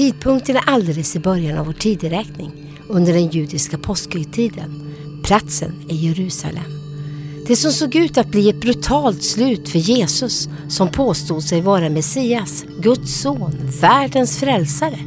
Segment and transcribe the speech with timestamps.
[0.00, 4.94] Tidpunkten är alldeles i början av vår tideräkning under den judiska påskhögtiden.
[5.24, 6.64] Platsen är Jerusalem.
[7.46, 11.88] Det som såg ut att bli ett brutalt slut för Jesus som påstod sig vara
[11.88, 14.98] Messias, Guds son, världens frälsare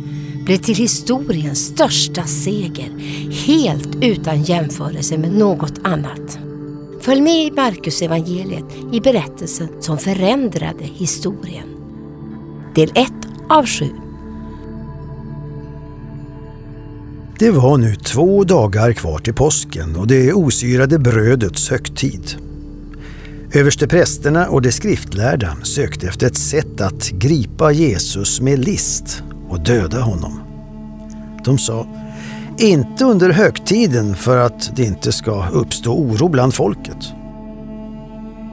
[0.45, 2.99] blev till historiens största seger,
[3.45, 6.39] helt utan jämförelse med något annat.
[7.01, 11.67] Följ med i Markus evangeliet i berättelsen som förändrade historien.
[12.75, 13.11] Del 1
[13.49, 14.02] av 7
[17.39, 22.35] Det var nu två dagar kvar till påsken och det osyrade brödets högtid.
[23.53, 30.01] Översteprästerna och de skriftlärda sökte efter ett sätt att gripa Jesus med list och döda
[30.01, 30.39] honom.
[31.45, 31.87] De sa,
[32.57, 37.13] inte under högtiden för att det inte ska uppstå oro bland folket.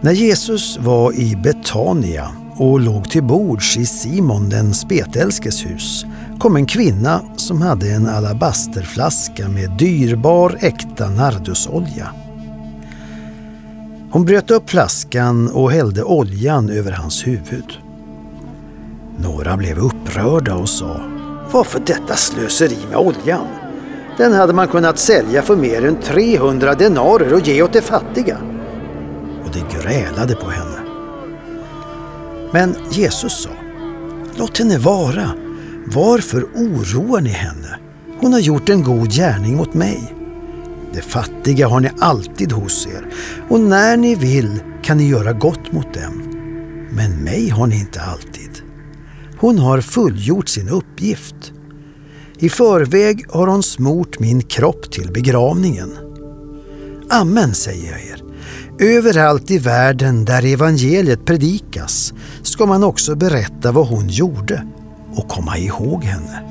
[0.02, 6.06] När Jesus var i Betania och låg till bords i Simon den spetälskes hus
[6.38, 12.10] kom en kvinna som hade en alabasterflaska med dyrbar äkta nardusolja.
[14.10, 17.78] Hon bröt upp flaskan och hällde oljan över hans huvud.
[19.18, 21.00] Några blev upprörda och sa
[21.52, 23.46] Varför detta slöseri med oljan?
[24.16, 28.38] Den hade man kunnat sälja för mer än 300 denarer och ge åt de fattiga.
[29.44, 30.79] Och de grälade på henne.
[32.52, 33.50] Men Jesus sa
[34.36, 35.30] Låt henne vara.
[35.86, 37.78] Varför oroar ni henne?
[38.20, 40.14] Hon har gjort en god gärning mot mig.
[40.92, 43.06] De fattiga har ni alltid hos er
[43.48, 46.22] och när ni vill kan ni göra gott mot dem.
[46.90, 48.50] Men mig har ni inte alltid.
[49.38, 51.52] Hon har fullgjort sin uppgift.
[52.38, 55.90] I förväg har hon smort min kropp till begravningen.
[57.10, 58.29] Amen säger jag er.
[58.82, 64.66] Överallt i världen där evangeliet predikas ska man också berätta vad hon gjorde
[65.14, 66.42] och komma ihåg henne.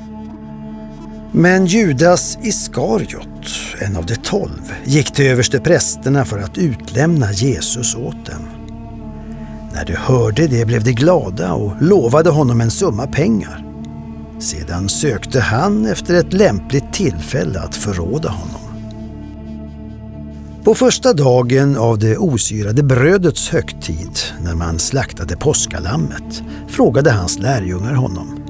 [1.32, 3.46] Men Judas Iskariot,
[3.78, 8.48] en av de tolv, gick till översteprästerna för att utlämna Jesus åt dem.
[9.74, 13.64] När de hörde det blev de glada och lovade honom en summa pengar.
[14.38, 18.59] Sedan sökte han efter ett lämpligt tillfälle att förråda honom.
[20.64, 27.94] På första dagen av det osyrade brödets högtid, när man slaktade påskalammet, frågade hans lärjungar
[27.94, 28.40] honom.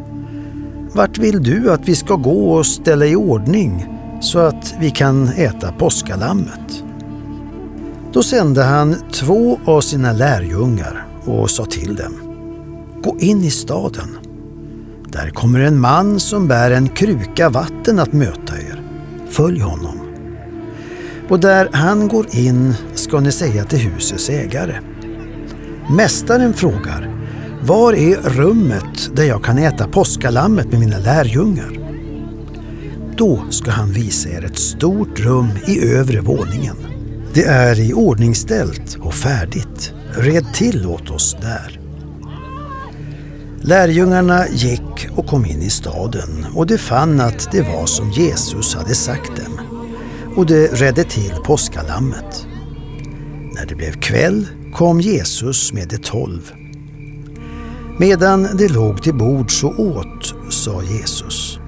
[0.94, 3.87] Vart vill du att vi ska gå och ställa i ordning
[4.20, 6.84] så att vi kan äta påskalammet?
[8.12, 12.12] Då sände han två av sina lärjungar och sa till dem.
[13.03, 14.19] Gå in i staden.
[15.09, 18.82] Där kommer en man som bär en kruka vatten att möta er.
[19.31, 20.00] Följ honom.
[21.31, 24.81] Och där han går in ska ni säga till husets ägare.
[25.91, 27.17] Mästaren frågar
[27.63, 31.79] var är rummet där jag kan äta påskalammet med mina lärjungar?
[33.17, 36.77] Då ska han visa er ett stort rum i övre våningen.
[37.35, 39.93] Det är i ordningställt och färdigt.
[40.12, 41.81] Red till åt oss där.
[43.61, 48.75] Lärjungarna gick och kom in i staden och de fann att det var som Jesus
[48.75, 49.69] hade sagt dem.
[50.37, 52.47] Och de redde till påskalammet.
[53.55, 56.53] När det blev kväll kom Jesus med de tolv
[58.01, 61.59] Medan de låg till bords och åt sa Jesus.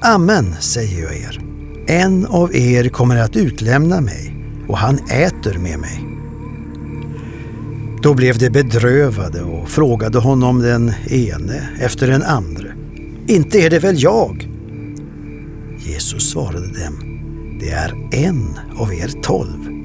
[0.00, 1.40] Amen säger jag er.
[1.86, 4.34] En av er kommer att utlämna mig
[4.68, 6.04] och han äter med mig.
[8.02, 12.72] Då blev de bedrövade och frågade honom den ene efter den andre.
[13.26, 14.48] Inte är det väl jag?
[15.78, 17.05] Jesus svarade dem.
[17.60, 19.76] Det är en av er tolv.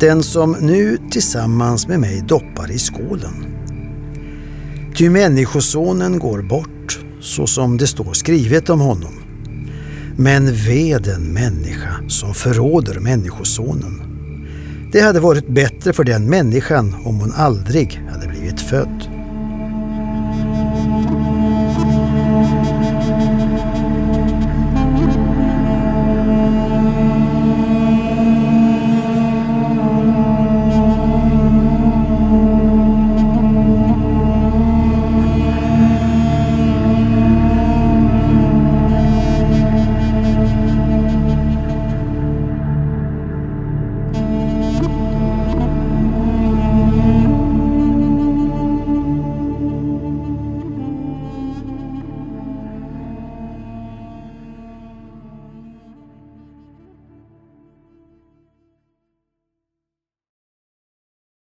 [0.00, 3.46] Den som nu tillsammans med mig doppar i skålen.
[4.96, 9.12] Ty Människosonen går bort, så som det står skrivet om honom.
[10.16, 14.02] Men ve den människa som förråder Människosonen.
[14.92, 19.11] Det hade varit bättre för den människan om hon aldrig hade blivit född.